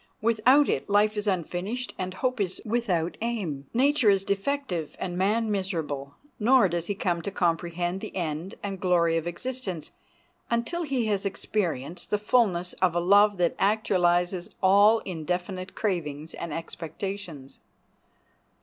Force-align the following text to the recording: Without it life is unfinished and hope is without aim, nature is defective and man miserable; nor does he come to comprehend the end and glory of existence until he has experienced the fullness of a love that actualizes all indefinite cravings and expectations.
Without 0.19 0.67
it 0.67 0.89
life 0.89 1.15
is 1.15 1.27
unfinished 1.27 1.93
and 1.95 2.15
hope 2.15 2.41
is 2.41 2.59
without 2.65 3.17
aim, 3.21 3.67
nature 3.71 4.09
is 4.09 4.23
defective 4.23 4.95
and 4.97 5.15
man 5.15 5.51
miserable; 5.51 6.15
nor 6.39 6.67
does 6.67 6.87
he 6.87 6.95
come 6.95 7.21
to 7.21 7.29
comprehend 7.29 8.01
the 8.01 8.15
end 8.15 8.55
and 8.63 8.79
glory 8.81 9.15
of 9.15 9.27
existence 9.27 9.91
until 10.49 10.81
he 10.81 11.05
has 11.05 11.23
experienced 11.23 12.09
the 12.09 12.17
fullness 12.17 12.73
of 12.81 12.95
a 12.95 12.99
love 12.99 13.37
that 13.37 13.55
actualizes 13.59 14.49
all 14.59 15.01
indefinite 15.05 15.75
cravings 15.75 16.33
and 16.33 16.51
expectations. 16.51 17.59